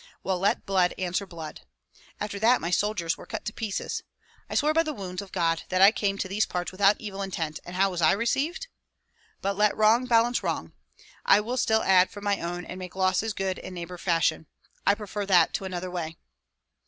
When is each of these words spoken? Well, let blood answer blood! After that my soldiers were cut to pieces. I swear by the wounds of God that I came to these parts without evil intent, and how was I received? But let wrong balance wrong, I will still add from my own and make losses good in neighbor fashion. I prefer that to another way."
Well, 0.23 0.39
let 0.39 0.65
blood 0.65 0.95
answer 0.97 1.27
blood! 1.27 1.61
After 2.19 2.39
that 2.39 2.59
my 2.59 2.71
soldiers 2.71 3.17
were 3.17 3.27
cut 3.27 3.45
to 3.45 3.53
pieces. 3.53 4.01
I 4.49 4.55
swear 4.55 4.73
by 4.73 4.81
the 4.81 4.95
wounds 4.95 5.21
of 5.21 5.31
God 5.31 5.61
that 5.69 5.79
I 5.83 5.91
came 5.91 6.17
to 6.17 6.27
these 6.27 6.47
parts 6.47 6.71
without 6.71 6.99
evil 6.99 7.21
intent, 7.21 7.59
and 7.65 7.75
how 7.75 7.91
was 7.91 8.01
I 8.01 8.13
received? 8.13 8.65
But 9.43 9.57
let 9.57 9.77
wrong 9.77 10.07
balance 10.07 10.41
wrong, 10.41 10.73
I 11.23 11.39
will 11.39 11.55
still 11.55 11.83
add 11.83 12.09
from 12.09 12.23
my 12.23 12.41
own 12.41 12.65
and 12.65 12.79
make 12.79 12.95
losses 12.95 13.33
good 13.33 13.59
in 13.59 13.75
neighbor 13.75 13.99
fashion. 13.99 14.47
I 14.87 14.95
prefer 14.95 15.23
that 15.27 15.53
to 15.53 15.65
another 15.65 15.91
way." 15.91 16.17